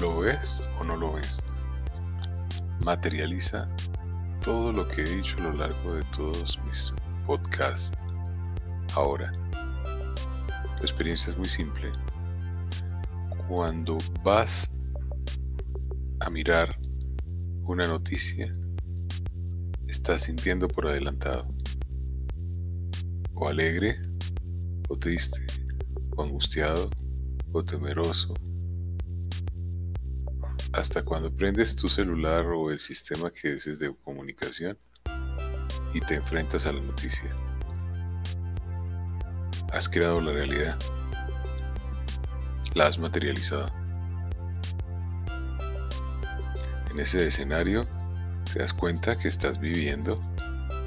¿Lo 0.00 0.20
ves 0.20 0.62
o 0.80 0.84
no 0.84 0.96
lo 0.96 1.12
ves? 1.12 1.38
Materializa 2.82 3.68
todo 4.42 4.72
lo 4.72 4.88
que 4.88 5.02
he 5.02 5.16
dicho 5.16 5.36
a 5.38 5.42
lo 5.42 5.52
largo 5.52 5.94
de 5.94 6.02
todos 6.16 6.58
mis 6.66 6.94
podcasts. 7.26 7.92
Ahora, 8.94 9.30
la 9.52 10.80
experiencia 10.80 11.30
es 11.30 11.38
muy 11.38 11.48
simple. 11.48 11.92
Cuando 13.48 13.98
vas 14.22 14.70
a 16.20 16.30
mirar 16.30 16.78
una 17.64 17.86
noticia, 17.86 18.50
estás 19.86 20.22
sintiendo 20.22 20.68
por 20.68 20.86
adelantado. 20.86 21.46
O 23.34 23.46
alegre, 23.46 24.00
o 24.88 24.96
triste, 24.96 25.40
o 26.16 26.22
angustiado, 26.22 26.88
o 27.52 27.62
temeroso, 27.62 28.32
hasta 30.72 31.04
cuando 31.04 31.30
prendes 31.30 31.76
tu 31.76 31.88
celular 31.88 32.46
o 32.46 32.70
el 32.70 32.78
sistema 32.78 33.30
que 33.30 33.54
es 33.54 33.78
de 33.78 33.94
comunicación 34.04 34.78
y 35.92 36.00
te 36.00 36.14
enfrentas 36.14 36.66
a 36.66 36.72
la 36.72 36.80
noticia. 36.80 37.30
Has 39.72 39.88
creado 39.88 40.20
la 40.20 40.32
realidad. 40.32 40.78
La 42.74 42.86
has 42.86 42.98
materializado. 42.98 43.70
En 46.90 47.00
ese 47.00 47.26
escenario 47.26 47.86
te 48.52 48.60
das 48.60 48.72
cuenta 48.72 49.18
que 49.18 49.28
estás 49.28 49.58
viviendo 49.58 50.22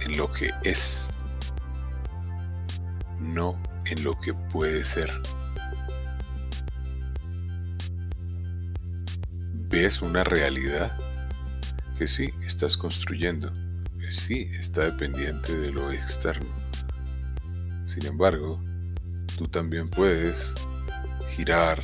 en 0.00 0.16
lo 0.16 0.32
que 0.32 0.50
es, 0.64 1.10
no 3.18 3.58
en 3.86 4.04
lo 4.04 4.18
que 4.20 4.34
puede 4.34 4.84
ser. 4.84 5.10
Ves 9.74 10.02
una 10.02 10.22
realidad 10.22 10.96
que 11.98 12.06
sí 12.06 12.32
estás 12.46 12.76
construyendo, 12.76 13.52
que 13.98 14.12
sí 14.12 14.48
está 14.52 14.82
dependiente 14.82 15.52
de 15.52 15.72
lo 15.72 15.90
externo. 15.90 16.46
Sin 17.84 18.06
embargo, 18.06 18.62
tú 19.36 19.48
también 19.48 19.90
puedes 19.90 20.54
girar 21.34 21.82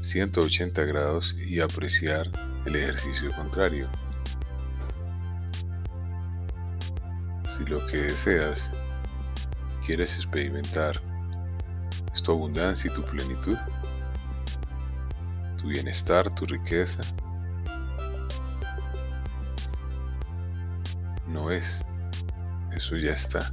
180 0.00 0.82
grados 0.84 1.36
y 1.46 1.60
apreciar 1.60 2.30
el 2.64 2.76
ejercicio 2.76 3.30
contrario. 3.32 3.86
Si 7.54 7.66
lo 7.66 7.86
que 7.86 7.98
deseas, 7.98 8.72
quieres 9.84 10.14
experimentar 10.16 11.02
tu 12.22 12.32
abundancia 12.32 12.90
y 12.90 12.94
tu 12.94 13.04
plenitud, 13.04 13.58
tu 15.64 15.70
bienestar, 15.70 16.34
tu 16.34 16.44
riqueza. 16.44 17.00
No 21.26 21.50
es, 21.50 21.82
eso 22.76 22.96
ya 22.96 23.12
está. 23.12 23.50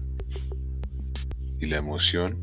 Y 1.60 1.68
la 1.68 1.78
emoción 1.78 2.38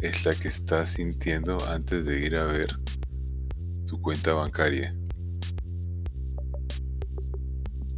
es 0.00 0.24
la 0.24 0.32
que 0.34 0.48
estás 0.48 0.88
sintiendo 0.88 1.58
antes 1.68 2.06
de 2.06 2.20
ir 2.20 2.34
a 2.34 2.44
ver 2.44 2.74
tu 3.86 4.00
cuenta 4.00 4.32
bancaria. 4.32 4.96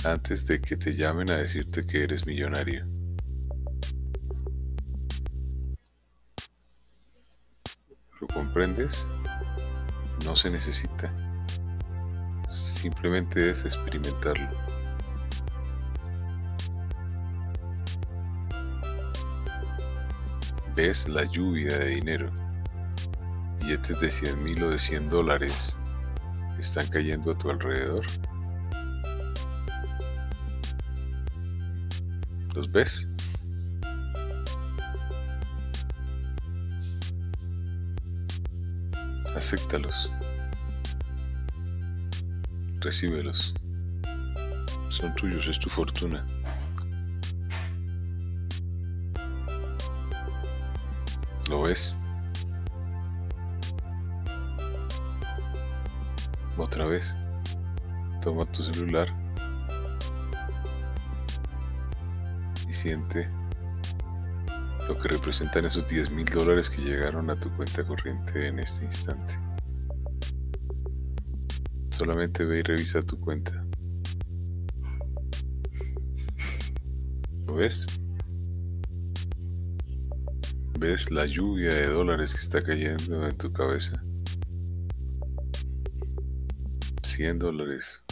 Antes 0.05 0.45
de 0.47 0.61
que 0.61 0.77
te 0.77 0.97
llamen 0.97 1.30
a 1.30 1.36
decirte 1.36 1.86
que 1.86 2.02
eres 2.02 2.27
millonario. 2.27 2.84
¿Lo 8.20 8.27
comprendes? 8.27 9.06
No 10.25 10.36
se 10.36 10.50
necesita. 10.50 11.12
Simplemente 12.48 13.50
es 13.50 13.64
experimentarlo. 13.64 14.48
Ves 20.74 21.08
la 21.08 21.24
lluvia 21.24 21.79
de 21.79 21.86
dinero. 21.86 22.30
Billetes 23.61 24.01
de 24.01 24.11
100 24.11 24.42
mil 24.42 24.62
o 24.64 24.70
de 24.70 24.79
100 24.79 25.08
dólares 25.08 25.77
están 26.58 26.86
cayendo 26.89 27.33
a 27.33 27.39
tu 27.39 27.51
alrededor. 27.51 28.05
¿Los 32.55 32.70
ves? 32.70 33.06
Acéptalos, 39.34 40.11
recíbelos, 42.80 43.55
son 44.90 45.14
tuyos, 45.17 45.46
es 45.48 45.58
tu 45.58 45.68
fortuna. 45.68 46.24
¿Lo 51.50 51.62
ves? 51.62 51.96
Otra 56.56 56.86
vez, 56.86 57.17
toma 58.23 58.46
tu 58.46 58.62
celular 58.62 59.08
y 62.67 62.73
siente 62.73 63.28
lo 64.89 64.98
que 64.98 65.08
representan 65.08 65.64
esos 65.64 65.86
10 65.89 66.11
mil 66.11 66.27
dólares 66.27 66.68
que 66.68 66.83
llegaron 66.83 67.30
a 67.30 67.40
tu 67.40 67.50
cuenta 67.56 67.84
corriente 67.86 68.46
en 68.46 68.58
este 68.58 68.84
instante. 68.84 69.39
Solamente 71.90 72.45
ve 72.45 72.58
y 72.58 72.62
revisa 72.62 73.00
tu 73.00 73.18
cuenta. 73.18 73.64
¿Lo 77.46 77.55
ves? 77.55 77.86
¿Ves 80.78 81.11
la 81.11 81.24
lluvia 81.24 81.73
de 81.73 81.86
dólares 81.86 82.34
que 82.34 82.40
está 82.40 82.61
cayendo 82.61 83.27
en 83.27 83.39
tu 83.39 83.52
cabeza? 83.52 84.02
100 87.02 87.39
dólares. 87.39 88.02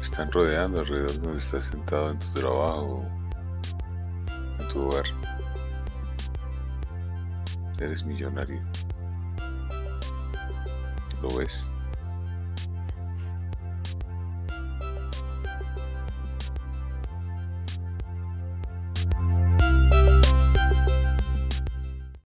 Están 0.00 0.32
rodeando 0.32 0.80
alrededor 0.80 1.20
donde 1.20 1.38
estás 1.38 1.66
sentado 1.66 2.12
en 2.12 2.18
tu 2.18 2.32
trabajo 2.34 3.19
tu 4.72 4.86
hogar. 4.86 5.04
Eres 7.78 8.04
millonario. 8.04 8.60
¿Lo 11.22 11.36
ves? 11.36 11.68